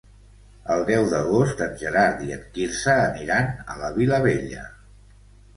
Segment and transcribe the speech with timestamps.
[0.75, 4.69] El deu d'agost en Gerard i en Quirze aniran a la Vilavella.